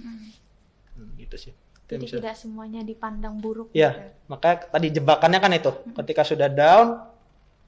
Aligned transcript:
hmm, 0.00 1.08
gitu 1.20 1.36
sih 1.38 1.52
jadi 1.84 2.04
bisa. 2.04 2.16
tidak 2.18 2.36
semuanya 2.36 2.80
dipandang 2.80 3.38
buruk 3.38 3.70
ya 3.76 3.92
gitu. 3.94 4.32
makanya 4.32 4.56
tadi 4.72 4.86
jebakannya 4.90 5.38
kan 5.40 5.52
itu 5.52 5.72
hmm. 5.72 5.94
ketika 6.02 6.22
sudah 6.24 6.48
down 6.48 6.98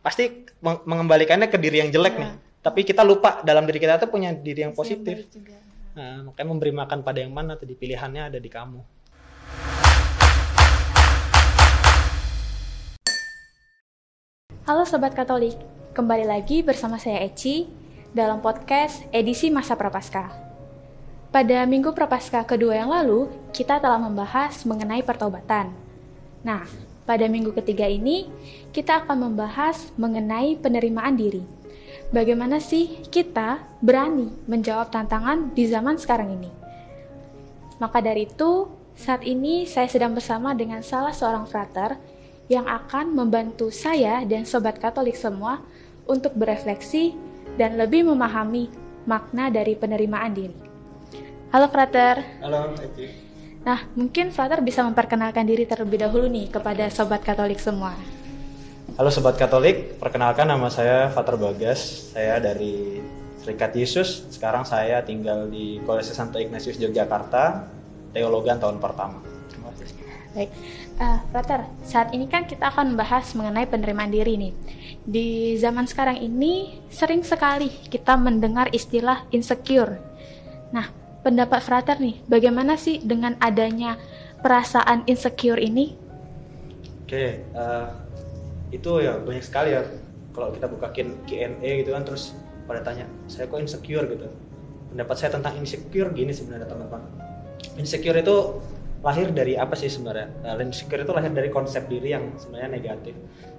pasti 0.00 0.46
mengembalikannya 0.62 1.50
ke 1.50 1.58
diri 1.58 1.82
yang 1.82 1.90
jelek 1.90 2.14
ya. 2.16 2.20
nih 2.26 2.32
tapi 2.62 2.82
kita 2.82 3.06
lupa 3.06 3.42
dalam 3.46 3.62
diri 3.66 3.78
kita 3.78 3.98
tuh 4.02 4.10
punya 4.10 4.34
diri 4.34 4.66
yang 4.66 4.74
positif 4.74 5.26
nah 5.96 6.26
makanya 6.28 6.48
memberi 6.50 6.72
makan 6.74 7.00
pada 7.06 7.22
yang 7.24 7.32
mana 7.32 7.56
tadi 7.56 7.72
pilihannya 7.72 8.32
ada 8.32 8.38
di 8.38 8.50
kamu 8.50 8.80
Halo 14.66 14.82
Sobat 14.82 15.14
Katolik, 15.14 15.54
kembali 15.94 16.26
lagi 16.26 16.58
bersama 16.58 16.98
saya 16.98 17.22
Eci 17.22 17.70
dalam 18.10 18.42
podcast 18.42 19.06
edisi 19.14 19.46
Masa 19.46 19.78
Prapaskah. 19.78 20.45
Pada 21.36 21.68
minggu 21.68 21.92
Prapaskah 21.92 22.48
kedua 22.48 22.80
yang 22.80 22.88
lalu, 22.88 23.28
kita 23.52 23.76
telah 23.76 24.00
membahas 24.00 24.64
mengenai 24.64 25.04
pertobatan. 25.04 25.68
Nah, 26.40 26.64
pada 27.04 27.28
minggu 27.28 27.52
ketiga 27.60 27.84
ini, 27.84 28.24
kita 28.72 29.04
akan 29.04 29.28
membahas 29.28 29.92
mengenai 30.00 30.56
penerimaan 30.56 31.12
diri. 31.12 31.44
Bagaimana 32.08 32.56
sih 32.56 33.04
kita 33.12 33.60
berani 33.84 34.32
menjawab 34.48 34.88
tantangan 34.88 35.52
di 35.52 35.68
zaman 35.68 36.00
sekarang 36.00 36.40
ini? 36.40 36.48
Maka 37.84 38.00
dari 38.00 38.24
itu, 38.24 38.72
saat 38.96 39.20
ini 39.20 39.68
saya 39.68 39.92
sedang 39.92 40.16
bersama 40.16 40.56
dengan 40.56 40.80
salah 40.80 41.12
seorang 41.12 41.44
frater 41.44 42.00
yang 42.48 42.64
akan 42.64 43.12
membantu 43.12 43.68
saya 43.68 44.24
dan 44.24 44.48
sobat 44.48 44.80
Katolik 44.80 45.20
semua 45.20 45.60
untuk 46.08 46.32
berefleksi 46.32 47.12
dan 47.60 47.76
lebih 47.76 48.08
memahami 48.08 48.72
makna 49.04 49.52
dari 49.52 49.76
penerimaan 49.76 50.32
diri. 50.32 50.75
Halo 51.54 51.70
Frater. 51.70 52.42
Halo 52.42 52.74
Eci. 52.74 53.06
Nah, 53.62 53.86
mungkin 53.94 54.34
Frater 54.34 54.62
bisa 54.62 54.82
memperkenalkan 54.82 55.46
diri 55.46 55.62
terlebih 55.62 56.02
dahulu 56.02 56.26
nih 56.26 56.50
kepada 56.50 56.90
sobat 56.90 57.22
Katolik 57.22 57.62
semua. 57.62 57.94
Halo 58.98 59.10
sobat 59.14 59.38
Katolik, 59.38 59.98
perkenalkan 59.98 60.50
nama 60.50 60.66
saya 60.70 61.06
Frater 61.14 61.38
Bagas. 61.38 62.10
Saya 62.14 62.42
dari 62.42 62.98
Serikat 63.42 63.78
Yesus. 63.78 64.26
Sekarang 64.30 64.66
saya 64.66 65.06
tinggal 65.06 65.46
di 65.46 65.78
Kolese 65.86 66.18
Santo 66.18 66.42
Ignatius 66.42 66.82
Yogyakarta, 66.82 67.70
teologan 68.10 68.58
tahun 68.58 68.82
pertama. 68.82 69.22
Terima 69.46 69.70
kasih. 69.78 69.94
Baik. 70.34 70.50
Uh, 70.98 71.18
Frater, 71.30 71.60
saat 71.86 72.10
ini 72.10 72.26
kan 72.26 72.50
kita 72.50 72.74
akan 72.74 72.98
membahas 72.98 73.38
mengenai 73.38 73.70
penerimaan 73.70 74.10
diri 74.10 74.34
nih. 74.34 74.52
Di 75.06 75.54
zaman 75.62 75.86
sekarang 75.86 76.18
ini 76.18 76.82
sering 76.90 77.22
sekali 77.22 77.70
kita 77.86 78.18
mendengar 78.18 78.66
istilah 78.74 79.30
insecure. 79.30 79.94
Nah, 80.74 81.05
pendapat 81.26 81.58
Frater 81.58 81.98
nih, 81.98 82.22
bagaimana 82.30 82.78
sih 82.78 83.02
dengan 83.02 83.34
adanya 83.42 83.98
perasaan 84.46 85.02
insecure 85.10 85.58
ini? 85.58 85.98
Oke, 87.02 87.42
uh, 87.50 87.90
itu 88.70 89.02
ya 89.02 89.18
banyak 89.18 89.42
sekali 89.42 89.74
ya. 89.74 89.82
Kalau 90.30 90.54
kita 90.54 90.70
bukakin 90.70 91.18
Q&A 91.26 91.82
gitu 91.82 91.90
kan, 91.90 92.06
terus 92.06 92.38
pada 92.70 92.78
tanya, 92.86 93.10
saya 93.26 93.50
kok 93.50 93.58
insecure 93.58 94.06
gitu. 94.06 94.30
Pendapat 94.94 95.16
saya 95.18 95.34
tentang 95.34 95.58
insecure 95.58 96.14
gini 96.14 96.30
sebenarnya 96.30 96.70
teman-teman. 96.70 97.02
Insecure 97.74 98.22
itu 98.22 98.62
lahir 99.02 99.34
dari 99.34 99.58
apa 99.58 99.74
sih 99.74 99.90
sebenarnya? 99.90 100.30
Nah, 100.46 100.54
insecure 100.62 101.02
itu 101.02 101.10
lahir 101.10 101.34
dari 101.34 101.50
konsep 101.50 101.90
diri 101.90 102.14
yang 102.14 102.38
sebenarnya 102.38 102.70
negatif. 102.70 103.14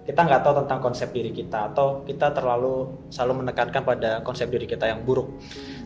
Kita 0.07 0.23
nggak 0.23 0.41
tahu 0.43 0.53
tentang 0.63 0.79
konsep 0.79 1.11
diri 1.11 1.35
kita 1.35 1.73
atau 1.73 2.07
kita 2.07 2.31
terlalu 2.31 2.95
selalu 3.11 3.43
menekankan 3.43 3.83
pada 3.83 4.11
konsep 4.23 4.47
diri 4.47 4.63
kita 4.63 4.88
yang 4.88 5.03
buruk. 5.03 5.27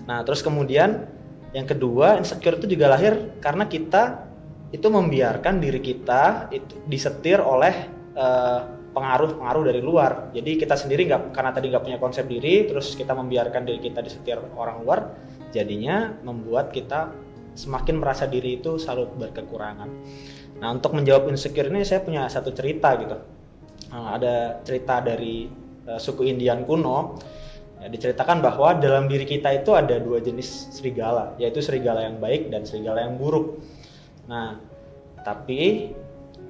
Nah, 0.05 0.21
terus 0.21 0.45
kemudian 0.45 1.20
yang 1.52 1.67
kedua, 1.67 2.16
insecure 2.19 2.55
itu 2.59 2.67
juga 2.75 2.91
lahir 2.91 3.38
karena 3.44 3.67
kita 3.67 4.27
itu 4.71 4.88
membiarkan 4.88 5.59
diri 5.59 5.83
kita 5.83 6.47
itu 6.55 6.80
disetir 6.88 7.43
oleh 7.43 7.91
pengaruh 8.16 8.80
pengaruh-pengaruh 8.91 9.63
dari 9.71 9.81
luar. 9.83 10.31
Jadi 10.35 10.59
kita 10.59 10.76
sendiri 10.76 11.08
nggak 11.08 11.31
karena 11.31 11.52
tadi 11.55 11.71
nggak 11.71 11.83
punya 11.83 11.99
konsep 11.99 12.27
diri, 12.27 12.67
terus 12.67 12.92
kita 12.95 13.15
membiarkan 13.15 13.64
diri 13.64 13.80
kita 13.80 14.03
disetir 14.03 14.36
orang 14.55 14.83
luar, 14.83 15.15
jadinya 15.55 16.11
membuat 16.27 16.76
kita 16.76 17.11
semakin 17.55 17.99
merasa 17.99 18.27
diri 18.27 18.59
itu 18.59 18.76
selalu 18.80 19.15
berkekurangan. 19.27 19.89
Nah 20.59 20.70
untuk 20.76 20.92
menjawab 20.92 21.31
insecure 21.31 21.71
ini 21.71 21.87
saya 21.87 22.03
punya 22.03 22.27
satu 22.27 22.52
cerita 22.52 22.95
gitu. 22.99 23.17
Nah, 23.92 24.15
ada 24.15 24.64
cerita 24.64 25.03
dari 25.03 25.47
uh, 25.87 25.99
suku 25.99 26.27
Indian 26.27 26.64
kuno. 26.64 27.20
Ya, 27.81 27.89
diceritakan 27.89 28.45
bahwa 28.45 28.77
dalam 28.77 29.09
diri 29.09 29.25
kita 29.25 29.49
itu 29.58 29.73
ada 29.73 29.97
dua 29.97 30.21
jenis 30.21 30.69
serigala, 30.69 31.33
yaitu 31.42 31.65
serigala 31.65 32.05
yang 32.05 32.21
baik 32.21 32.53
dan 32.53 32.61
serigala 32.61 33.02
yang 33.02 33.17
buruk. 33.17 33.58
Nah, 34.30 34.61
tapi 35.25 35.89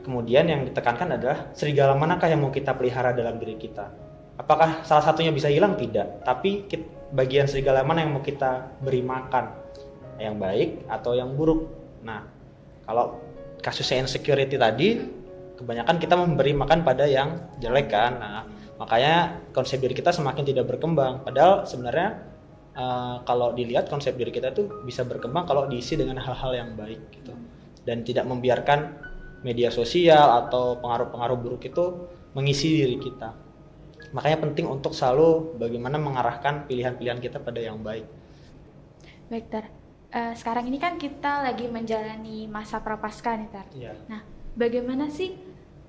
kemudian 0.03 0.51
yang 0.51 0.67
ditekankan 0.67 1.15
adalah 1.15 1.55
serigala 1.55 1.95
manakah 1.95 2.27
yang 2.27 2.43
mau 2.43 2.51
kita 2.51 2.75
pelihara 2.75 3.15
dalam 3.15 3.39
diri 3.39 3.55
kita? 3.55 3.87
Apakah 4.35 4.83
salah 4.83 5.07
satunya 5.07 5.31
bisa 5.31 5.47
hilang? 5.47 5.79
Tidak. 5.79 6.27
Tapi 6.27 6.67
bagian 7.15 7.47
serigala 7.47 7.87
mana 7.87 8.03
yang 8.03 8.11
mau 8.11 8.23
kita 8.23 8.75
beri 8.83 8.99
makan? 8.99 9.61
yang 10.21 10.37
baik 10.37 10.85
atau 10.85 11.17
yang 11.17 11.33
buruk. 11.33 11.65
Nah, 12.05 12.21
kalau 12.85 13.17
kasusnya 13.65 14.05
insecurity 14.05 14.55
tadi, 14.55 15.01
kebanyakan 15.57 15.97
kita 15.97 16.13
memberi 16.13 16.53
makan 16.53 16.85
pada 16.85 17.09
yang 17.09 17.41
jelek 17.57 17.89
kan. 17.89 18.11
Nah, 18.21 18.45
makanya 18.81 19.45
konsep 19.53 19.77
diri 19.77 19.93
kita 19.93 20.09
semakin 20.09 20.41
tidak 20.41 20.65
berkembang. 20.65 21.21
Padahal 21.21 21.69
sebenarnya 21.69 22.17
uh, 22.73 23.21
kalau 23.21 23.53
dilihat 23.53 23.85
konsep 23.85 24.17
diri 24.17 24.33
kita 24.33 24.49
itu 24.49 24.65
bisa 24.81 25.05
berkembang 25.05 25.45
kalau 25.45 25.69
diisi 25.69 25.93
dengan 25.93 26.17
hal-hal 26.17 26.57
yang 26.57 26.73
baik 26.73 27.13
gitu. 27.13 27.37
Dan 27.85 28.01
tidak 28.01 28.25
membiarkan 28.25 28.97
media 29.45 29.69
sosial 29.69 30.49
atau 30.49 30.81
pengaruh-pengaruh 30.81 31.37
buruk 31.37 31.61
itu 31.69 32.09
mengisi 32.33 32.81
diri 32.81 32.97
kita. 32.97 33.37
Makanya 34.17 34.41
penting 34.49 34.65
untuk 34.65 34.97
selalu 34.97 35.61
bagaimana 35.61 36.01
mengarahkan 36.01 36.65
pilihan-pilihan 36.65 37.21
kita 37.21 37.37
pada 37.37 37.61
yang 37.61 37.77
baik. 37.85 38.09
Baik, 39.29 39.45
Tar 39.47 39.65
uh, 40.11 40.33
sekarang 40.35 40.67
ini 40.67 40.77
kan 40.77 40.99
kita 40.99 41.43
lagi 41.45 41.65
menjalani 41.71 42.45
masa 42.49 42.83
prapaskah 42.83 43.35
nih 43.39 43.49
Tar. 43.49 43.67
Yeah. 43.71 43.95
Nah, 44.11 44.21
bagaimana 44.55 45.07
sih 45.07 45.35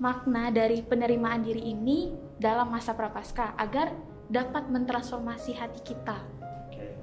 makna 0.03 0.51
dari 0.51 0.83
penerimaan 0.83 1.47
diri 1.47 1.71
ini 1.71 2.11
dalam 2.35 2.75
masa 2.75 2.91
prapaskah 2.99 3.55
agar 3.55 3.95
dapat 4.27 4.67
mentransformasi 4.67 5.55
hati 5.55 5.79
kita? 5.87 6.19
Okay. 6.75 6.99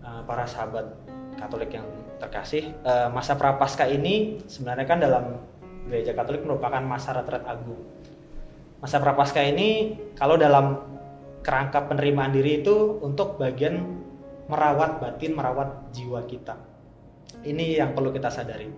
Uh, 0.00 0.24
para 0.24 0.48
sahabat 0.48 0.88
Katolik 1.36 1.76
yang 1.76 1.84
terkasih, 2.16 2.72
uh, 2.88 3.12
masa 3.12 3.36
prapaskah 3.36 3.90
ini 3.92 4.40
sebenarnya 4.48 4.86
kan 4.88 4.98
dalam 5.04 5.36
gereja 5.84 6.16
Katolik 6.16 6.48
merupakan 6.48 6.80
masa 6.80 7.12
retret 7.12 7.44
agung. 7.44 7.84
Masa 8.80 9.04
prapaskah 9.04 9.44
ini 9.44 9.98
kalau 10.16 10.40
dalam 10.40 10.80
kerangka 11.44 11.84
penerimaan 11.84 12.32
diri 12.32 12.64
itu 12.64 13.04
untuk 13.04 13.36
bagian 13.36 14.00
merawat 14.48 14.96
batin, 14.96 15.36
merawat 15.36 15.92
jiwa 15.92 16.24
kita. 16.24 16.56
Ini 17.44 17.84
yang 17.84 17.92
perlu 17.92 18.08
kita 18.16 18.32
sadari. 18.32 18.72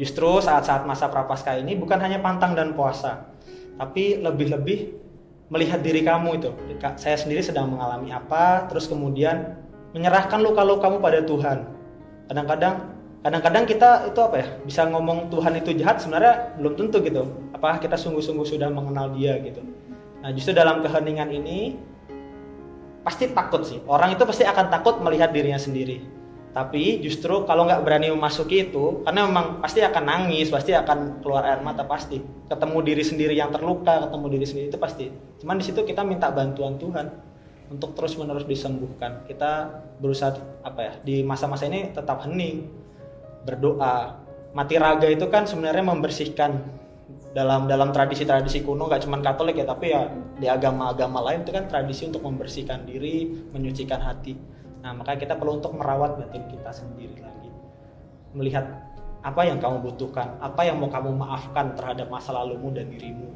Justru 0.00 0.40
saat-saat 0.40 0.88
masa 0.88 1.08
prapaskah 1.12 1.60
ini 1.60 1.76
bukan 1.76 2.00
hanya 2.00 2.18
pantang 2.18 2.56
dan 2.56 2.72
puasa, 2.72 3.28
tapi 3.76 4.20
lebih-lebih 4.20 4.98
melihat 5.52 5.84
diri 5.84 6.00
kamu 6.00 6.40
itu. 6.40 6.50
Saya 6.96 7.16
sendiri 7.20 7.44
sedang 7.44 7.72
mengalami 7.72 8.08
apa, 8.12 8.66
terus 8.72 8.88
kemudian 8.88 9.56
menyerahkan 9.92 10.40
luka-lukamu 10.40 10.98
pada 10.98 11.20
Tuhan. 11.20 11.68
Kadang-kadang 12.26 12.74
kadang-kadang 13.22 13.64
kita 13.68 13.90
itu 14.10 14.18
apa 14.18 14.36
ya 14.40 14.48
bisa 14.66 14.82
ngomong 14.90 15.30
Tuhan 15.30 15.54
itu 15.54 15.70
jahat 15.78 16.02
sebenarnya 16.02 16.58
belum 16.58 16.74
tentu 16.74 16.98
gitu 17.06 17.22
apakah 17.54 17.78
kita 17.78 17.94
sungguh-sungguh 17.94 18.42
sudah 18.42 18.66
mengenal 18.66 19.14
dia 19.14 19.38
gitu 19.38 19.62
nah 20.18 20.34
justru 20.34 20.50
dalam 20.50 20.82
keheningan 20.82 21.30
ini 21.30 21.78
pasti 23.02 23.30
takut 23.34 23.66
sih. 23.66 23.82
Orang 23.84 24.14
itu 24.14 24.22
pasti 24.22 24.46
akan 24.46 24.70
takut 24.70 25.02
melihat 25.02 25.34
dirinya 25.34 25.58
sendiri. 25.58 26.00
Tapi 26.52 27.00
justru 27.00 27.48
kalau 27.48 27.64
nggak 27.64 27.80
berani 27.80 28.12
memasuki 28.12 28.68
itu, 28.68 29.00
karena 29.08 29.24
memang 29.24 29.64
pasti 29.64 29.80
akan 29.80 30.04
nangis, 30.04 30.52
pasti 30.52 30.76
akan 30.76 31.24
keluar 31.24 31.48
air 31.48 31.64
mata 31.64 31.88
pasti. 31.88 32.20
Ketemu 32.20 32.78
diri 32.84 33.00
sendiri 33.00 33.32
yang 33.32 33.48
terluka, 33.48 34.04
ketemu 34.04 34.26
diri 34.36 34.44
sendiri 34.44 34.66
itu 34.68 34.76
pasti. 34.76 35.08
Cuman 35.40 35.56
di 35.56 35.64
situ 35.64 35.80
kita 35.80 36.04
minta 36.04 36.28
bantuan 36.28 36.76
Tuhan 36.76 37.08
untuk 37.72 37.96
terus 37.96 38.20
menerus 38.20 38.44
disembuhkan. 38.44 39.24
Kita 39.24 39.80
berusaha 39.96 40.36
apa 40.60 40.80
ya 40.84 40.92
di 41.00 41.24
masa-masa 41.24 41.64
ini 41.64 41.88
tetap 41.88 42.28
hening, 42.28 42.68
berdoa. 43.48 44.20
Mati 44.52 44.76
raga 44.76 45.08
itu 45.08 45.24
kan 45.32 45.48
sebenarnya 45.48 45.80
membersihkan 45.88 46.60
dalam 47.32 47.64
dalam 47.64 47.88
tradisi-tradisi 47.96 48.60
kuno 48.60 48.92
nggak 48.92 49.08
cuma 49.08 49.16
Katolik 49.24 49.56
ya 49.56 49.64
tapi 49.64 49.88
ya 49.88 50.04
di 50.36 50.44
agama-agama 50.44 51.24
lain 51.24 51.48
itu 51.48 51.52
kan 51.56 51.64
tradisi 51.64 52.04
untuk 52.04 52.20
membersihkan 52.28 52.84
diri, 52.84 53.48
menyucikan 53.56 54.04
hati. 54.04 54.36
Nah 54.82 54.90
makanya 54.90 55.18
kita 55.22 55.34
perlu 55.38 55.62
untuk 55.62 55.78
merawat 55.78 56.18
batin 56.18 56.42
kita 56.50 56.74
sendiri 56.74 57.22
lagi, 57.22 57.50
melihat 58.34 58.66
apa 59.22 59.46
yang 59.46 59.62
kamu 59.62 59.86
butuhkan, 59.86 60.34
apa 60.42 60.66
yang 60.66 60.82
mau 60.82 60.90
kamu 60.90 61.14
maafkan 61.14 61.78
terhadap 61.78 62.10
masa 62.10 62.34
lalumu 62.34 62.74
dan 62.74 62.90
dirimu, 62.90 63.30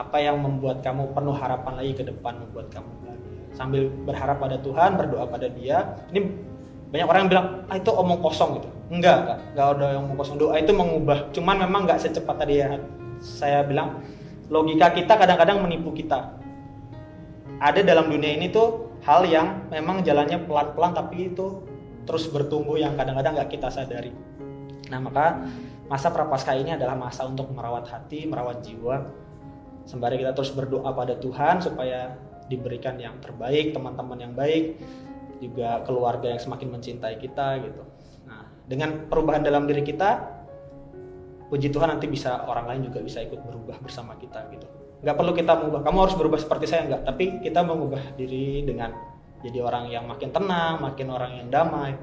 apa 0.00 0.16
yang 0.16 0.40
membuat 0.40 0.80
kamu 0.80 1.12
penuh 1.12 1.36
harapan 1.36 1.72
lagi 1.76 1.92
ke 1.92 2.04
depan, 2.08 2.40
membuat 2.40 2.72
kamu 2.72 2.88
bahagia. 3.04 3.42
Sambil 3.52 3.92
berharap 4.08 4.40
pada 4.40 4.56
Tuhan, 4.64 4.96
berdoa 4.96 5.28
pada 5.28 5.52
Dia. 5.52 6.00
Ini 6.08 6.20
banyak 6.88 7.06
orang 7.06 7.20
yang 7.28 7.30
bilang 7.30 7.46
ah 7.68 7.76
itu 7.76 7.92
omong 7.92 8.24
kosong 8.24 8.56
gitu. 8.56 8.68
Enggak 8.88 9.16
enggak. 9.22 9.38
Enggak 9.52 9.66
ada 9.76 9.86
yang 9.92 10.02
omong 10.08 10.18
kosong. 10.18 10.36
Doa 10.40 10.56
itu 10.56 10.72
mengubah. 10.72 11.18
Cuman 11.36 11.56
memang 11.68 11.84
nggak 11.84 12.00
secepat 12.00 12.36
tadi 12.40 12.64
ya 12.64 12.80
saya 13.20 13.62
bilang. 13.62 14.00
Logika 14.50 14.90
kita 14.90 15.14
kadang-kadang 15.14 15.62
menipu 15.62 15.94
kita. 15.94 16.34
Ada 17.62 17.86
dalam 17.86 18.10
dunia 18.10 18.34
ini 18.34 18.50
tuh 18.50 18.89
hal 19.04 19.24
yang 19.28 19.68
memang 19.72 20.04
jalannya 20.04 20.44
pelan-pelan 20.44 20.92
tapi 20.92 21.32
itu 21.32 21.64
terus 22.04 22.26
bertumbuh 22.28 22.76
yang 22.76 22.96
kadang-kadang 22.96 23.36
nggak 23.38 23.50
kita 23.52 23.68
sadari 23.72 24.12
nah 24.90 24.98
maka 24.98 25.46
masa 25.86 26.10
prapaskah 26.10 26.54
ini 26.58 26.74
adalah 26.74 26.98
masa 26.98 27.26
untuk 27.26 27.50
merawat 27.54 27.86
hati 27.88 28.26
merawat 28.26 28.62
jiwa 28.62 29.06
sembari 29.88 30.22
kita 30.22 30.36
terus 30.36 30.54
berdoa 30.54 30.90
pada 30.94 31.18
Tuhan 31.18 31.62
supaya 31.62 32.14
diberikan 32.50 32.98
yang 32.98 33.22
terbaik 33.22 33.70
teman-teman 33.70 34.18
yang 34.18 34.34
baik 34.34 34.78
juga 35.40 35.80
keluarga 35.86 36.30
yang 36.30 36.42
semakin 36.42 36.68
mencintai 36.68 37.16
kita 37.16 37.62
gitu. 37.64 37.82
Nah, 38.28 38.44
dengan 38.68 39.08
perubahan 39.08 39.40
dalam 39.40 39.64
diri 39.64 39.80
kita, 39.80 40.20
puji 41.48 41.72
Tuhan 41.72 41.96
nanti 41.96 42.06
bisa 42.06 42.44
orang 42.44 42.68
lain 42.68 42.92
juga 42.92 43.00
bisa 43.00 43.24
ikut 43.24 43.40
berubah 43.40 43.80
bersama 43.80 44.14
kita 44.20 44.46
gitu. 44.52 44.68
Nggak 45.00 45.16
perlu 45.16 45.32
kita 45.32 45.52
mengubah, 45.56 45.80
kamu 45.80 45.96
harus 46.04 46.16
berubah 46.16 46.38
seperti 46.38 46.66
saya 46.68 46.84
nggak, 46.86 47.02
tapi 47.08 47.24
kita 47.40 47.60
mengubah 47.64 48.02
diri 48.20 48.64
dengan 48.64 48.92
jadi 49.40 49.58
orang 49.64 49.88
yang 49.88 50.04
makin 50.04 50.28
tenang, 50.28 50.80
makin 50.84 51.06
orang 51.08 51.32
yang 51.40 51.48
damai. 51.48 51.96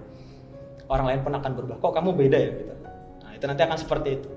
Orang 0.88 1.06
lain 1.06 1.22
pun 1.22 1.34
akan 1.36 1.52
berubah. 1.54 1.76
Kok 1.84 1.94
kamu 1.94 2.10
beda 2.16 2.38
ya 2.40 2.52
gitu. 2.58 2.74
Nah, 3.22 3.32
itu 3.36 3.46
nanti 3.46 3.62
akan 3.62 3.78
seperti 3.78 4.10
itu. 4.18 4.30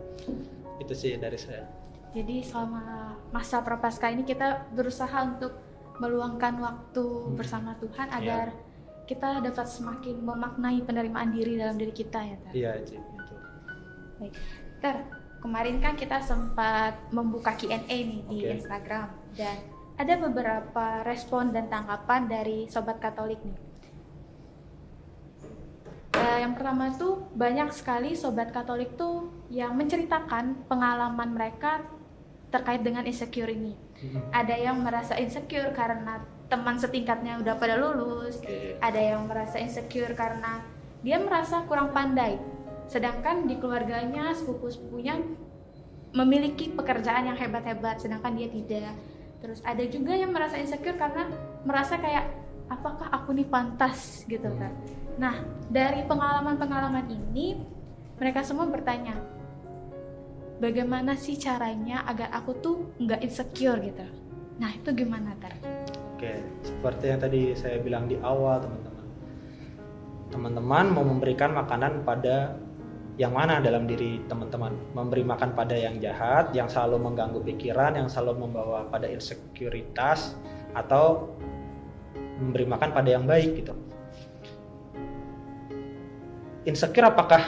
Itu 0.83 0.93
sih 0.93 1.17
dari 1.17 1.39
saya. 1.39 1.65
Jadi 2.11 2.43
selama 2.43 3.15
masa 3.31 3.63
prapaskah 3.63 4.11
ini 4.11 4.27
kita 4.27 4.67
berusaha 4.75 5.15
untuk 5.25 5.55
meluangkan 6.03 6.59
waktu 6.59 7.05
hmm. 7.07 7.39
bersama 7.39 7.79
Tuhan 7.79 8.09
iya. 8.11 8.19
agar 8.19 8.47
ya 8.51 8.69
kita 9.11 9.43
dapat 9.43 9.67
semakin 9.67 10.23
memaknai 10.23 10.87
penerimaan 10.87 11.35
diri 11.35 11.59
dalam 11.59 11.75
diri 11.75 11.91
kita 11.91 12.23
ya 12.23 12.37
Ter. 12.47 12.53
Iya, 12.55 12.71
Cik, 12.87 13.03
itu. 13.03 13.35
Baik. 14.23 14.33
Ter, 14.79 14.97
kemarin 15.41 15.81
kan 15.81 15.97
kita 15.97 16.21
sempat 16.21 16.97
membuka 17.11 17.57
Q&A 17.57 17.81
nih 17.89 18.23
di 18.29 18.39
okay. 18.45 18.61
Instagram 18.61 19.09
dan 19.35 19.57
ada 20.01 20.15
beberapa 20.17 21.05
respon 21.05 21.53
dan 21.53 21.69
tanggapan 21.69 22.29
dari 22.29 22.69
sobat 22.69 23.01
Katolik 23.01 23.41
nih. 23.45 23.59
Uh, 26.17 26.39
yang 26.45 26.53
pertama 26.53 26.93
tuh 26.97 27.25
banyak 27.33 27.73
sekali 27.73 28.13
sobat 28.17 28.53
Katolik 28.53 28.97
tuh 28.97 29.29
yang 29.53 29.77
menceritakan 29.77 30.69
pengalaman 30.69 31.33
mereka 31.33 31.85
terkait 32.49 32.81
dengan 32.81 33.05
insecure 33.05 33.53
ini. 33.53 33.77
Hmm. 34.01 34.25
Ada 34.33 34.57
yang 34.57 34.81
merasa 34.81 35.17
insecure 35.21 35.73
karena 35.77 36.25
teman 36.51 36.77
setingkatnya 36.77 37.39
udah 37.39 37.55
pada 37.57 37.79
lulus 37.79 38.43
okay. 38.43 38.75
ada 38.83 38.99
yang 38.99 39.31
merasa 39.31 39.63
insecure 39.63 40.13
karena 40.19 40.67
dia 41.01 41.17
merasa 41.23 41.63
kurang 41.65 41.95
pandai 41.95 42.37
sedangkan 42.91 43.47
di 43.47 43.55
keluarganya 43.63 44.35
sepupu-sepupunya 44.35 45.15
memiliki 46.11 46.75
pekerjaan 46.75 47.31
yang 47.31 47.39
hebat-hebat 47.39 48.03
sedangkan 48.03 48.35
dia 48.35 48.51
tidak. 48.51 48.95
Terus 49.39 49.63
ada 49.63 49.87
juga 49.87 50.13
yang 50.19 50.35
merasa 50.35 50.59
insecure 50.59 50.99
karena 50.99 51.31
merasa 51.63 51.97
kayak 52.03 52.27
apakah 52.67 53.07
aku 53.15 53.31
nih 53.31 53.47
pantas? 53.47 54.27
gitu 54.27 54.51
kan. 54.59 54.75
Nah 55.17 55.39
dari 55.71 56.03
pengalaman-pengalaman 56.05 57.07
ini 57.09 57.63
mereka 58.19 58.43
semua 58.43 58.67
bertanya 58.67 59.17
bagaimana 60.59 61.15
sih 61.15 61.39
caranya 61.39 62.03
agar 62.11 62.35
aku 62.35 62.59
tuh 62.59 62.77
nggak 62.99 63.23
insecure? 63.23 63.79
gitu. 63.79 64.03
Nah 64.59 64.75
itu 64.75 64.91
gimana 64.93 65.33
ter? 65.39 65.55
Oke, 66.19 66.37
seperti 66.61 67.05
yang 67.09 67.21
tadi 67.23 67.43
saya 67.57 67.81
bilang 67.81 68.05
di 68.05 68.21
awal, 68.21 68.61
teman-teman. 68.61 69.07
Teman-teman 70.29 70.87
mau 70.93 71.01
memberikan 71.01 71.57
makanan 71.57 72.05
pada 72.05 72.61
yang 73.21 73.37
mana 73.37 73.61
dalam 73.61 73.85
diri 73.85 74.25
teman-teman? 74.25 74.97
Memberi 74.97 75.21
makan 75.29 75.53
pada 75.53 75.77
yang 75.77 76.01
jahat, 76.01 76.57
yang 76.57 76.73
selalu 76.73 77.05
mengganggu 77.05 77.45
pikiran, 77.45 77.93
yang 78.01 78.09
selalu 78.09 78.49
membawa 78.49 78.89
pada 78.89 79.05
insekuritas, 79.13 80.41
atau 80.73 81.37
memberi 82.41 82.65
makan 82.65 82.97
pada 82.97 83.09
yang 83.13 83.29
baik 83.29 83.61
gitu. 83.61 83.77
Insecure 86.65 87.13
apakah 87.13 87.45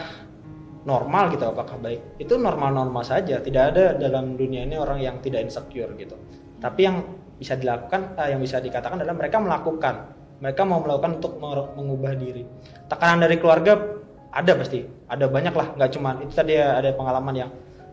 normal 0.85 1.33
gitu 1.33 1.49
apakah 1.49 1.81
baik? 1.81 2.21
Itu 2.21 2.37
normal-normal 2.37 3.01
saja. 3.09 3.41
Tidak 3.41 3.65
ada 3.73 3.97
dalam 3.97 4.37
dunia 4.37 4.69
ini 4.69 4.77
orang 4.77 5.01
yang 5.01 5.25
tidak 5.25 5.41
insecure 5.49 5.97
gitu. 5.97 6.21
Tapi 6.61 6.81
yang 6.85 7.01
bisa 7.41 7.57
dilakukan 7.57 8.13
uh, 8.21 8.29
yang 8.29 8.45
bisa 8.45 8.61
dikatakan 8.61 9.01
adalah 9.01 9.17
mereka 9.17 9.41
melakukan. 9.41 10.21
Mereka 10.45 10.63
mau 10.69 10.85
melakukan 10.85 11.17
untuk 11.17 11.41
mengubah 11.79 12.13
diri. 12.19 12.45
Tekanan 12.93 13.25
dari 13.25 13.41
keluarga 13.41 13.79
ada 14.33 14.53
pasti 14.59 14.81
ada 15.13 15.29
banyak 15.29 15.53
lah 15.53 15.77
nggak 15.77 15.91
cuma 15.93 16.17
itu 16.25 16.33
tadi 16.33 16.57
ada 16.57 16.89
pengalaman 16.97 17.35
yang 17.37 17.51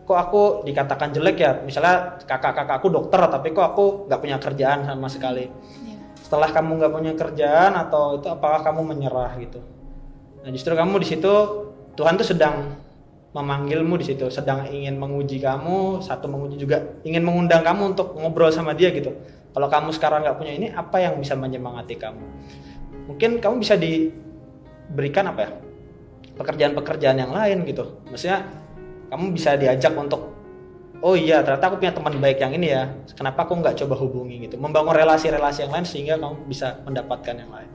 kok 0.08 0.16
aku 0.16 0.42
dikatakan 0.64 1.12
jelek 1.12 1.36
ya 1.38 1.52
misalnya 1.60 2.18
kakak-kakak 2.24 2.80
aku 2.80 2.88
dokter 2.88 3.20
tapi 3.28 3.52
kok 3.52 3.76
aku 3.76 3.84
nggak 4.08 4.20
punya 4.20 4.36
kerjaan 4.40 4.88
sama 4.88 5.06
sekali 5.12 5.46
iya. 5.84 5.96
setelah 6.16 6.48
kamu 6.48 6.80
nggak 6.80 6.92
punya 6.92 7.12
kerjaan 7.14 7.76
atau 7.76 8.18
itu 8.18 8.26
apakah 8.32 8.64
kamu 8.64 8.80
menyerah 8.96 9.36
gitu 9.38 9.60
nah 10.40 10.50
justru 10.50 10.72
kamu 10.72 10.98
di 11.04 11.06
situ 11.06 11.32
Tuhan 11.94 12.16
tuh 12.16 12.26
sedang 12.26 12.80
memanggilmu 13.30 13.94
di 14.00 14.06
situ 14.10 14.26
sedang 14.32 14.66
ingin 14.66 14.98
menguji 14.98 15.38
kamu 15.38 16.02
satu 16.02 16.26
menguji 16.26 16.58
juga 16.58 16.82
ingin 17.06 17.22
mengundang 17.22 17.62
kamu 17.62 17.94
untuk 17.94 18.18
ngobrol 18.18 18.50
sama 18.50 18.74
dia 18.74 18.90
gitu 18.90 19.14
kalau 19.50 19.66
kamu 19.66 19.90
sekarang 19.90 20.22
nggak 20.22 20.38
punya 20.38 20.52
ini, 20.54 20.66
apa 20.70 21.02
yang 21.02 21.18
bisa 21.18 21.34
menyemangati 21.34 21.98
kamu? 21.98 22.22
Mungkin 23.10 23.42
kamu 23.42 23.54
bisa 23.58 23.74
diberikan 23.74 25.34
apa 25.34 25.40
ya? 25.42 25.50
Pekerjaan-pekerjaan 26.40 27.20
yang 27.20 27.32
lain 27.36 27.68
gitu. 27.68 28.00
Maksudnya 28.08 28.48
kamu 29.12 29.36
bisa 29.36 29.60
diajak 29.60 29.92
untuk 29.92 30.32
oh 31.00 31.16
iya 31.16 31.44
ternyata 31.44 31.68
aku 31.68 31.76
punya 31.80 31.92
teman 31.92 32.16
baik 32.16 32.40
yang 32.40 32.52
ini 32.56 32.72
ya. 32.72 32.88
Kenapa 33.12 33.44
aku 33.44 33.60
nggak 33.60 33.76
coba 33.84 33.94
hubungi 34.00 34.48
gitu? 34.48 34.56
Membangun 34.56 34.96
relasi-relasi 34.96 35.68
yang 35.68 35.72
lain 35.76 35.84
sehingga 35.84 36.16
kamu 36.16 36.48
bisa 36.48 36.80
mendapatkan 36.88 37.36
yang 37.36 37.52
lain. 37.52 37.68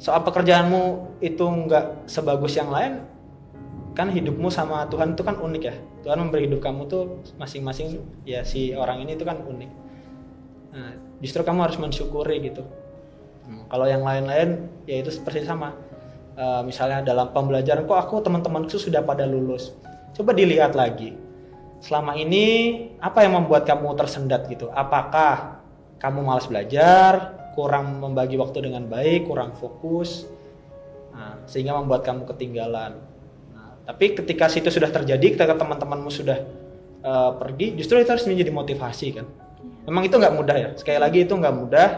Soal 0.00 0.24
pekerjaanmu 0.24 1.16
itu 1.20 1.44
nggak 1.44 2.08
sebagus 2.08 2.56
yang 2.56 2.72
lain, 2.72 3.04
kan 3.92 4.10
hidupmu 4.10 4.48
sama 4.48 4.88
Tuhan 4.88 5.12
itu 5.12 5.22
kan 5.22 5.36
unik 5.36 5.62
ya. 5.62 5.76
Tuhan 6.04 6.18
memberi 6.20 6.48
hidup 6.48 6.60
kamu 6.64 6.88
tuh 6.88 7.20
masing-masing 7.36 8.00
ya 8.24 8.44
si 8.44 8.72
orang 8.72 9.04
ini 9.04 9.16
itu 9.16 9.24
kan 9.24 9.40
unik 9.40 9.84
Nah, 10.74 10.90
justru 11.22 11.46
kamu 11.46 11.70
harus 11.70 11.78
mensyukuri 11.78 12.42
gitu. 12.50 12.66
Hmm. 13.46 13.62
Kalau 13.70 13.86
yang 13.86 14.02
lain-lain 14.02 14.66
ya 14.90 14.98
itu 14.98 15.14
seperti 15.14 15.46
sama. 15.46 15.70
Uh, 16.34 16.66
misalnya 16.66 17.06
dalam 17.06 17.30
pembelajaran 17.30 17.86
kok 17.86 17.94
aku 17.94 18.18
teman-temanku 18.18 18.74
sudah 18.74 19.06
pada 19.06 19.22
lulus. 19.22 19.70
Coba 20.14 20.34
dilihat 20.34 20.74
lagi. 20.74 21.14
Selama 21.78 22.18
ini 22.18 22.74
apa 22.98 23.22
yang 23.22 23.38
membuat 23.38 23.68
kamu 23.68 23.94
tersendat 23.94 24.50
gitu? 24.50 24.66
Apakah 24.74 25.62
kamu 26.02 26.26
malas 26.26 26.50
belajar, 26.50 27.38
kurang 27.54 28.02
membagi 28.02 28.34
waktu 28.34 28.66
dengan 28.66 28.90
baik, 28.90 29.30
kurang 29.30 29.54
fokus, 29.54 30.26
nah, 31.14 31.38
sehingga 31.46 31.78
membuat 31.78 32.02
kamu 32.02 32.26
ketinggalan. 32.34 32.98
Nah, 33.54 33.70
tapi 33.86 34.18
ketika 34.18 34.50
situ 34.50 34.74
sudah 34.74 34.90
terjadi, 34.90 35.38
ketika 35.38 35.54
teman-temanmu 35.54 36.10
sudah 36.10 36.42
uh, 37.06 37.38
pergi, 37.38 37.78
justru 37.78 38.02
itu 38.02 38.10
harus 38.10 38.26
menjadi 38.26 38.50
motivasi 38.50 39.08
kan 39.14 39.26
memang 39.84 40.02
itu 40.08 40.16
nggak 40.16 40.34
mudah 40.34 40.56
ya 40.56 40.68
sekali 40.76 40.98
lagi 40.98 41.18
itu 41.28 41.34
nggak 41.36 41.54
mudah 41.54 41.88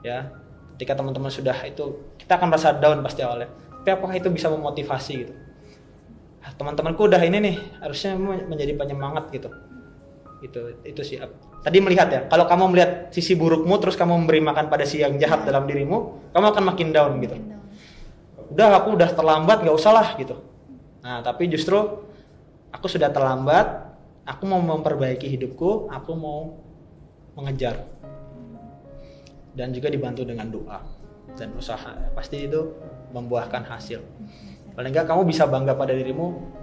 ya 0.00 0.32
ketika 0.80 0.96
teman-teman 0.96 1.28
sudah 1.28 1.60
itu 1.68 2.16
kita 2.16 2.40
akan 2.40 2.48
merasa 2.48 2.72
down 2.72 3.04
pasti 3.04 3.20
awalnya. 3.20 3.52
Tapi 3.84 4.00
apakah 4.00 4.16
itu 4.16 4.32
bisa 4.32 4.48
memotivasi 4.48 5.12
gitu? 5.12 5.36
Ah, 6.40 6.56
teman-temanku 6.56 7.04
udah 7.04 7.20
ini 7.20 7.36
nih 7.36 7.56
harusnya 7.84 8.16
menjadi 8.48 8.72
penyemangat 8.80 9.28
gitu. 9.28 9.52
Itu 10.40 10.80
itu 10.88 11.00
sih. 11.04 11.20
Tadi 11.60 11.78
melihat 11.84 12.08
ya 12.08 12.20
kalau 12.32 12.48
kamu 12.48 12.72
melihat 12.72 12.90
sisi 13.12 13.36
burukmu 13.36 13.76
terus 13.76 13.92
kamu 13.92 14.24
memberi 14.24 14.40
makan 14.40 14.72
pada 14.72 14.88
si 14.88 15.04
yang 15.04 15.20
jahat 15.20 15.44
dalam 15.44 15.68
dirimu 15.68 16.32
kamu 16.32 16.46
akan 16.48 16.64
makin 16.72 16.88
down 16.96 17.12
gitu. 17.20 17.36
Udah 18.56 18.80
aku 18.80 18.96
udah 18.96 19.12
terlambat 19.12 19.60
nggak 19.60 19.76
usah 19.76 19.92
lah 19.92 20.16
gitu. 20.16 20.40
Nah 21.04 21.20
tapi 21.20 21.44
justru 21.52 21.76
aku 22.72 22.88
sudah 22.88 23.12
terlambat 23.12 23.84
aku 24.24 24.48
mau 24.48 24.64
memperbaiki 24.64 25.28
hidupku 25.28 25.92
aku 25.92 26.16
mau 26.16 26.56
mengejar 27.36 27.84
dan 29.54 29.74
juga 29.74 29.90
dibantu 29.90 30.22
dengan 30.26 30.48
doa 30.50 30.78
dan 31.34 31.54
usaha. 31.54 31.94
Pasti 32.14 32.46
itu 32.46 32.74
membuahkan 33.14 33.66
hasil. 33.66 34.00
Paling 34.74 34.90
nggak 34.94 35.06
kamu 35.06 35.22
bisa 35.26 35.46
bangga 35.50 35.74
pada 35.74 35.94
dirimu 35.94 36.58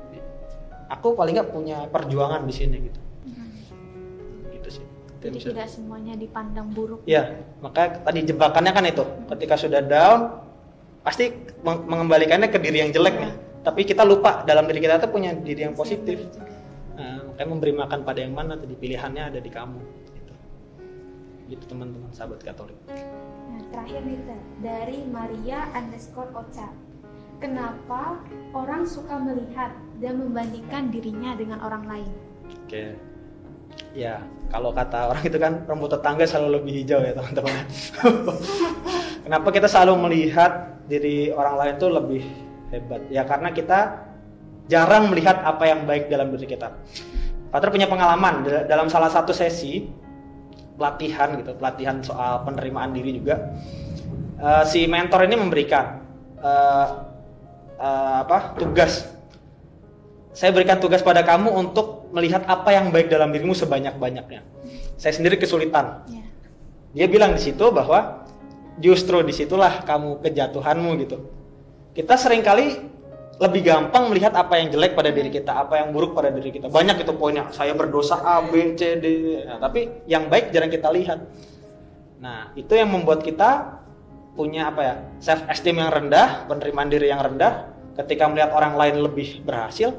aku 0.87 1.19
paling 1.19 1.35
nggak 1.35 1.51
punya 1.51 1.83
perjuangan 1.91 2.47
di 2.47 2.53
sini 2.55 2.77
gitu. 2.87 2.99
Gitu 4.55 4.69
sih. 4.79 4.85
Jadi 5.19 5.37
tidak 5.51 5.67
semuanya 5.67 6.15
dipandang 6.15 6.71
buruk. 6.71 7.03
Ya 7.03 7.43
maka 7.59 7.99
tadi 7.99 8.23
jebakannya 8.23 8.71
kan 8.71 8.85
itu. 8.87 9.03
Ketika 9.27 9.55
sudah 9.59 9.81
down 9.83 10.19
pasti 11.03 11.31
mengembalikannya 11.63 12.51
ke 12.51 12.59
diri 12.59 12.83
yang 12.83 12.91
jelek 12.91 13.15
ya. 13.15 13.23
nih 13.27 13.33
tapi 13.67 13.83
kita 13.83 14.07
lupa 14.07 14.47
dalam 14.47 14.63
diri 14.63 14.79
kita 14.79 14.95
tuh 14.95 15.11
punya 15.11 15.35
diri 15.35 15.67
yang 15.67 15.75
positif. 15.75 16.23
nah, 16.95 17.19
makanya 17.27 17.47
memberi 17.51 17.73
makan 17.75 17.99
pada 18.07 18.19
yang 18.23 18.31
mana 18.31 18.55
tadi 18.55 18.71
pilihannya 18.79 19.23
ada 19.27 19.39
di 19.43 19.51
kamu 19.51 20.06
gitu 21.47 21.63
teman-teman 21.67 22.11
sahabat 22.11 22.43
Katolik. 22.43 22.75
Nah 22.87 23.61
terakhir 23.71 24.01
nih 24.03 24.19
dari 24.59 24.99
Maria 25.07 25.71
underscore 25.73 26.31
Ocha. 26.35 26.69
kenapa 27.37 28.17
orang 28.49 28.89
suka 28.89 29.13
melihat 29.21 29.69
dan 30.01 30.17
membandingkan 30.17 30.89
dirinya 30.89 31.37
dengan 31.37 31.61
orang 31.61 31.85
lain? 31.85 32.11
Oke. 32.65 32.97
Ya, 33.93 34.25
kalau 34.49 34.73
kata 34.73 35.13
orang 35.13 35.23
itu 35.25 35.37
kan 35.37 35.53
rumput 35.69 35.93
tetangga 35.97 36.25
selalu 36.25 36.61
lebih 36.61 36.73
hijau 36.81 36.99
ya 37.01 37.13
teman-teman. 37.13 37.65
Kenapa 39.25 39.47
kita 39.53 39.69
selalu 39.69 39.93
melihat 40.09 40.81
diri 40.89 41.29
orang 41.29 41.55
lain 41.61 41.73
tuh 41.77 41.89
lebih 41.93 42.25
hebat? 42.73 43.05
Ya 43.13 43.21
karena 43.21 43.53
kita 43.53 44.07
jarang 44.65 45.13
melihat 45.13 45.41
apa 45.45 45.63
yang 45.69 45.85
baik 45.85 46.09
dalam 46.09 46.33
diri 46.33 46.47
kita. 46.57 46.73
Pater 47.47 47.69
punya 47.71 47.87
pengalaman 47.87 48.43
dalam 48.67 48.91
salah 48.91 49.07
satu 49.07 49.31
sesi 49.31 49.87
pelatihan 50.77 51.33
gitu, 51.41 51.51
pelatihan 51.57 51.99
soal 52.05 52.45
penerimaan 52.45 52.93
diri 52.93 53.17
juga. 53.17 53.51
Uh, 54.37 54.61
si 54.69 54.85
mentor 54.85 55.25
ini 55.25 55.35
memberikan 55.35 56.05
uh, 56.39 57.09
uh, 57.81 58.17
apa 58.23 58.53
tugas. 58.55 59.09
Saya 60.37 60.53
berikan 60.53 60.77
tugas 60.77 61.01
pada 61.01 61.25
kamu 61.25 61.49
untuk 61.49 62.13
melihat 62.13 62.45
apa 62.45 62.69
yang 62.69 62.93
baik 62.93 63.09
dalam 63.09 63.33
dirimu 63.33 63.57
sebanyak-banyaknya. 63.57 64.45
Saya 64.93 65.13
sendiri 65.17 65.41
kesulitan. 65.41 66.05
Yeah. 66.05 66.29
Dia 66.93 67.07
bilang 67.09 67.33
di 67.33 67.41
situ 67.41 67.73
bahwa 67.73 68.25
justru 68.77 69.25
di 69.25 69.33
situlah 69.33 69.81
kamu 69.81 70.21
kejatuhanmu 70.21 70.89
gitu. 71.01 71.17
Kita 71.97 72.13
sering 72.13 72.45
kali 72.45 72.77
lebih 73.37 73.69
gampang 73.69 74.09
melihat 74.09 74.33
apa 74.33 74.57
yang 74.57 74.73
jelek 74.73 74.97
pada 74.97 75.13
diri 75.13 75.29
kita, 75.29 75.53
apa 75.53 75.77
yang 75.77 75.93
buruk 75.93 76.17
pada 76.17 76.33
diri 76.33 76.49
kita. 76.49 76.73
Banyak 76.73 77.05
itu 77.05 77.13
poinnya. 77.13 77.45
Saya 77.53 77.77
berdosa 77.77 78.17
A, 78.17 78.41
B, 78.41 78.73
C, 78.73 78.97
D. 78.97 79.05
Nah, 79.45 79.61
tapi 79.61 80.01
yang 80.09 80.25
baik 80.25 80.49
jarang 80.49 80.73
kita 80.73 80.89
lihat. 80.89 81.21
Nah, 82.17 82.49
itu 82.57 82.73
yang 82.73 82.89
membuat 82.89 83.21
kita 83.21 83.77
punya 84.33 84.73
apa 84.73 84.81
ya? 84.81 84.95
Self 85.21 85.45
esteem 85.53 85.77
yang 85.77 85.93
rendah, 85.93 86.49
penerimaan 86.49 86.89
diri 86.89 87.13
yang 87.13 87.21
rendah. 87.21 87.69
Ketika 87.93 88.25
melihat 88.25 88.57
orang 88.57 88.73
lain 88.73 89.05
lebih 89.05 89.45
berhasil, 89.45 89.93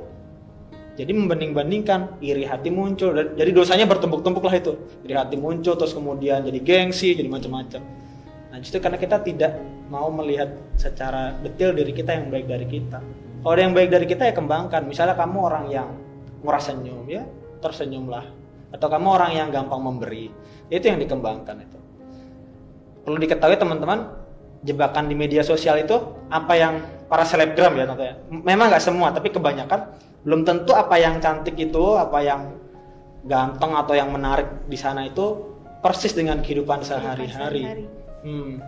jadi 0.98 1.14
membanding-bandingkan, 1.14 2.18
iri 2.18 2.42
hati 2.42 2.74
muncul. 2.74 3.14
Jadi 3.14 3.50
dosanya 3.54 3.86
bertumpuk-tumpuk 3.86 4.42
lah 4.42 4.58
itu. 4.58 4.74
Iri 5.06 5.14
hati 5.14 5.38
muncul, 5.38 5.78
terus 5.78 5.94
kemudian 5.94 6.42
jadi 6.42 6.58
gengsi, 6.58 7.14
jadi 7.14 7.30
macam-macam. 7.30 7.82
Nah, 8.50 8.58
justru 8.58 8.82
karena 8.82 8.98
kita 8.98 9.22
tidak 9.22 9.62
mau 9.86 10.10
melihat 10.10 10.58
secara 10.74 11.38
detail 11.38 11.70
diri 11.70 11.94
kita 11.94 12.18
yang 12.18 12.34
baik 12.34 12.50
dari 12.50 12.66
kita 12.66 12.98
kalau 13.42 13.52
ada 13.54 13.62
yang 13.62 13.74
baik 13.74 13.90
dari 13.90 14.06
kita 14.06 14.28
ya 14.28 14.34
kembangkan. 14.34 14.82
Misalnya 14.86 15.14
kamu 15.14 15.38
orang 15.38 15.64
yang 15.70 15.88
murah 16.42 16.62
senyum 16.62 17.06
ya 17.06 17.22
tersenyumlah. 17.62 18.24
Atau 18.74 18.88
kamu 18.90 19.08
orang 19.08 19.32
yang 19.32 19.48
gampang 19.48 19.80
memberi 19.80 20.28
itu 20.68 20.84
yang 20.84 21.00
dikembangkan 21.00 21.56
itu. 21.64 21.78
Perlu 23.06 23.16
diketahui 23.16 23.56
teman-teman 23.56 24.18
jebakan 24.66 25.06
di 25.06 25.14
media 25.14 25.40
sosial 25.46 25.78
itu 25.80 25.96
apa 26.28 26.52
yang 26.58 26.74
para 27.06 27.22
selebgram 27.22 27.78
ya 27.78 27.86
tentunya 27.86 28.14
memang 28.28 28.74
nggak 28.74 28.82
semua 28.82 29.14
tapi 29.14 29.30
kebanyakan 29.30 29.94
belum 30.26 30.42
tentu 30.42 30.74
apa 30.74 30.98
yang 30.98 31.22
cantik 31.22 31.54
itu 31.54 31.94
apa 31.94 32.18
yang 32.20 32.58
ganteng 33.22 33.72
atau 33.78 33.94
yang 33.94 34.10
menarik 34.10 34.66
di 34.66 34.74
sana 34.74 35.06
itu 35.06 35.54
persis 35.78 36.10
dengan 36.10 36.42
kehidupan 36.42 36.82
sehari-hari. 36.82 37.86
Hmm. 38.18 38.58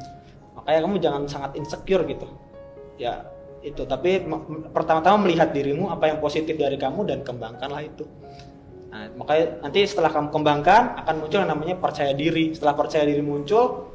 makanya 0.55 0.79
kamu 0.87 0.97
jangan 1.03 1.23
sangat 1.27 1.51
insecure 1.59 2.07
gitu. 2.07 2.31
Ya 3.03 3.27
itu 3.61 3.85
tapi 3.85 4.25
pertama-tama 4.73 5.29
melihat 5.29 5.53
dirimu 5.53 5.93
apa 5.93 6.09
yang 6.09 6.19
positif 6.19 6.57
dari 6.57 6.81
kamu 6.81 7.05
dan 7.05 7.21
kembangkanlah 7.21 7.85
itu. 7.85 8.09
Nah, 8.91 9.07
makanya 9.15 9.63
nanti 9.63 9.87
setelah 9.87 10.11
kamu 10.11 10.35
kembangkan 10.35 10.99
akan 11.05 11.15
muncul 11.23 11.39
yang 11.45 11.51
namanya 11.53 11.77
percaya 11.79 12.11
diri. 12.17 12.57
Setelah 12.57 12.75
percaya 12.75 13.05
diri 13.05 13.23
muncul 13.23 13.93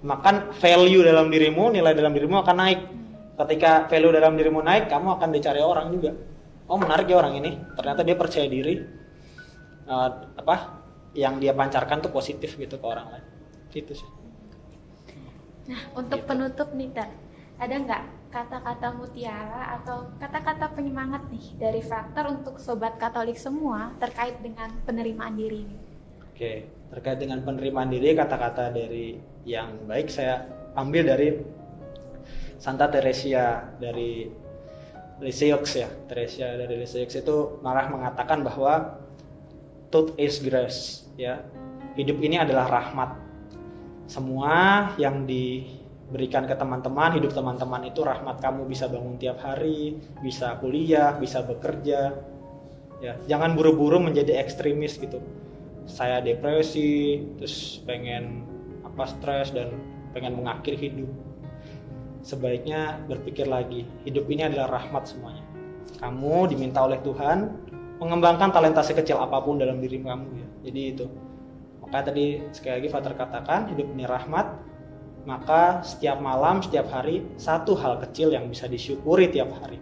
maka 0.00 0.48
value 0.56 1.04
dalam 1.04 1.28
dirimu 1.28 1.76
nilai 1.76 1.92
dalam 1.92 2.16
dirimu 2.16 2.40
akan 2.40 2.56
naik. 2.56 2.80
Ketika 3.36 3.88
value 3.88 4.12
dalam 4.16 4.32
dirimu 4.34 4.64
naik 4.64 4.88
kamu 4.88 5.20
akan 5.20 5.28
dicari 5.28 5.60
orang 5.60 5.92
juga. 5.92 6.16
Oh 6.66 6.80
menarik 6.80 7.06
ya 7.12 7.20
orang 7.20 7.36
ini. 7.36 7.60
Ternyata 7.76 8.00
dia 8.00 8.16
percaya 8.16 8.48
diri. 8.48 8.80
Uh, 9.90 10.08
apa 10.38 10.80
yang 11.18 11.42
dia 11.42 11.50
pancarkan 11.50 11.98
tuh 12.00 12.14
positif 12.14 12.56
gitu 12.56 12.80
ke 12.80 12.86
orang 12.86 13.12
lain. 13.12 13.26
Itu 13.76 13.92
sih. 13.92 14.08
Nah 15.68 15.80
untuk 15.94 16.24
gitu. 16.24 16.28
penutup 16.32 16.68
nih 16.72 16.88
Tan. 16.96 17.10
Ada 17.60 17.74
nggak 17.76 18.02
kata-kata 18.30 18.94
mutiara 18.94 19.74
atau 19.82 20.06
kata-kata 20.22 20.70
penyemangat 20.78 21.26
nih 21.34 21.46
dari 21.58 21.82
faktor 21.82 22.30
untuk 22.30 22.62
sobat 22.62 22.94
Katolik 22.96 23.34
semua 23.34 23.90
terkait 23.98 24.38
dengan 24.38 24.70
penerimaan 24.86 25.34
diri 25.34 25.66
ini? 25.66 25.76
Oke, 26.30 26.70
terkait 26.94 27.18
dengan 27.18 27.42
penerimaan 27.42 27.90
diri 27.90 28.14
kata-kata 28.14 28.70
dari 28.70 29.18
yang 29.42 29.82
baik 29.90 30.08
saya 30.08 30.46
ambil 30.78 31.10
dari 31.10 31.42
Santa 32.62 32.86
Teresia 32.86 33.74
dari 33.82 34.30
Lisieux 35.20 35.66
ya. 35.74 35.90
Teresia 36.06 36.54
dari 36.54 36.80
Lisieux 36.80 37.10
itu 37.10 37.36
marah 37.60 37.90
mengatakan 37.90 38.46
bahwa 38.46 39.02
truth 39.90 40.14
is 40.16 40.38
grace 40.38 41.10
ya. 41.18 41.42
Hidup 41.98 42.22
ini 42.22 42.38
adalah 42.38 42.70
rahmat. 42.70 43.10
Semua 44.06 44.94
yang 44.96 45.26
di 45.26 45.79
berikan 46.10 46.44
ke 46.44 46.54
teman-teman 46.58 47.14
hidup 47.14 47.30
teman-teman 47.30 47.86
itu 47.86 48.02
rahmat 48.02 48.42
kamu 48.42 48.66
bisa 48.66 48.90
bangun 48.90 49.14
tiap 49.16 49.38
hari 49.40 49.96
bisa 50.20 50.58
kuliah 50.58 51.14
bisa 51.16 51.40
bekerja. 51.46 52.18
Ya 53.00 53.16
jangan 53.30 53.56
buru-buru 53.56 54.02
menjadi 54.02 54.36
ekstremis 54.42 54.98
gitu. 55.00 55.22
Saya 55.86 56.20
depresi 56.20 57.24
terus 57.38 57.80
pengen 57.86 58.44
apa 58.84 59.08
stres 59.08 59.54
dan 59.54 59.72
pengen 60.12 60.36
mengakhiri 60.36 60.90
hidup. 60.90 61.10
Sebaiknya 62.20 63.00
berpikir 63.08 63.48
lagi 63.48 63.88
hidup 64.04 64.28
ini 64.28 64.44
adalah 64.44 64.76
rahmat 64.76 65.08
semuanya. 65.08 65.46
Kamu 65.96 66.50
diminta 66.52 66.84
oleh 66.84 67.00
Tuhan 67.00 67.48
mengembangkan 67.96 68.52
talenta 68.52 68.84
sekecil 68.84 69.16
apa 69.16 69.40
pun 69.40 69.56
dalam 69.56 69.80
diri 69.80 70.04
kamu 70.04 70.28
ya. 70.36 70.48
Jadi 70.68 70.80
itu. 70.92 71.06
Maka 71.80 72.12
tadi 72.12 72.44
sekali 72.52 72.84
lagi 72.84 72.88
Father 72.92 73.14
katakan 73.16 73.72
hidup 73.72 73.88
ini 73.96 74.04
rahmat 74.04 74.69
maka 75.28 75.84
setiap 75.84 76.16
malam, 76.20 76.64
setiap 76.64 76.88
hari, 76.88 77.20
satu 77.36 77.76
hal 77.76 78.00
kecil 78.08 78.32
yang 78.32 78.48
bisa 78.48 78.64
disyukuri 78.64 79.28
tiap 79.28 79.52
hari. 79.60 79.76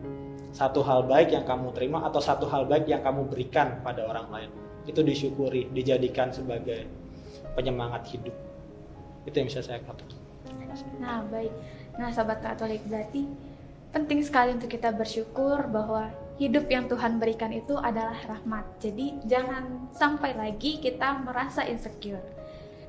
Satu 0.50 0.82
hal 0.82 1.06
baik 1.06 1.30
yang 1.30 1.46
kamu 1.46 1.70
terima 1.76 2.02
atau 2.02 2.18
satu 2.18 2.50
hal 2.50 2.66
baik 2.66 2.90
yang 2.90 2.98
kamu 3.04 3.30
berikan 3.30 3.78
pada 3.86 4.02
orang 4.02 4.26
lain. 4.34 4.50
Itu 4.88 5.06
disyukuri, 5.06 5.70
dijadikan 5.70 6.34
sebagai 6.34 6.88
penyemangat 7.54 8.10
hidup. 8.10 8.34
Itu 9.28 9.34
yang 9.38 9.46
bisa 9.46 9.62
saya 9.62 9.78
katakan. 9.84 10.18
Nah, 10.98 11.22
baik. 11.30 11.52
Nah, 11.98 12.10
sahabat 12.10 12.42
Katolik 12.42 12.82
berarti 12.86 13.26
penting 13.94 14.20
sekali 14.22 14.54
untuk 14.54 14.70
kita 14.70 14.90
bersyukur 14.90 15.70
bahwa 15.70 16.10
hidup 16.38 16.66
yang 16.70 16.86
Tuhan 16.90 17.18
berikan 17.22 17.50
itu 17.54 17.78
adalah 17.78 18.18
rahmat. 18.26 18.64
Jadi 18.82 19.22
jangan 19.26 19.90
sampai 19.94 20.34
lagi 20.34 20.78
kita 20.82 21.22
merasa 21.22 21.66
insecure 21.66 22.37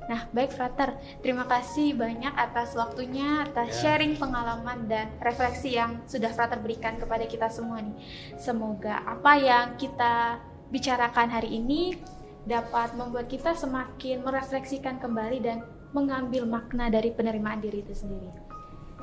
Nah, 0.09 0.25
baik 0.33 0.57
Frater, 0.57 0.97
terima 1.21 1.45
kasih 1.45 1.93
banyak 1.93 2.33
atas 2.33 2.73
waktunya, 2.73 3.45
atas 3.45 3.77
yeah. 3.77 3.93
sharing 3.93 4.17
pengalaman 4.17 4.89
dan 4.89 5.13
refleksi 5.21 5.77
yang 5.77 6.01
sudah 6.09 6.33
Frater 6.33 6.57
berikan 6.57 6.97
kepada 6.97 7.29
kita 7.29 7.45
semua 7.45 7.77
nih. 7.77 7.93
Semoga 8.41 9.05
apa 9.05 9.37
yang 9.37 9.77
kita 9.77 10.41
bicarakan 10.73 11.29
hari 11.29 11.61
ini 11.61 11.93
dapat 12.41 12.97
membuat 12.97 13.29
kita 13.29 13.53
semakin 13.53 14.25
merefleksikan 14.25 14.97
kembali 14.97 15.45
dan 15.45 15.61
mengambil 15.93 16.49
makna 16.49 16.89
dari 16.89 17.13
penerimaan 17.13 17.61
diri 17.61 17.85
itu 17.85 17.93
sendiri. 17.93 18.33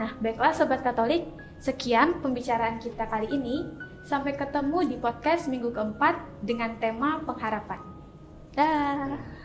Nah, 0.02 0.10
baiklah 0.18 0.58
Sobat 0.58 0.82
Katolik, 0.82 1.22
sekian 1.62 2.18
pembicaraan 2.18 2.82
kita 2.82 3.06
kali 3.06 3.30
ini. 3.30 3.62
Sampai 4.06 4.38
ketemu 4.38 4.86
di 4.86 4.96
podcast 5.02 5.50
minggu 5.50 5.74
keempat 5.74 6.42
dengan 6.42 6.78
tema 6.78 7.22
pengharapan. 7.26 7.82
Dah. 8.54 9.35